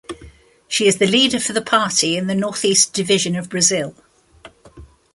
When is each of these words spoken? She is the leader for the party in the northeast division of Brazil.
She 0.67 0.87
is 0.87 0.97
the 0.97 1.05
leader 1.05 1.39
for 1.39 1.53
the 1.53 1.61
party 1.61 2.17
in 2.17 2.25
the 2.25 2.33
northeast 2.33 2.91
division 2.91 3.35
of 3.35 3.49
Brazil. 3.49 3.93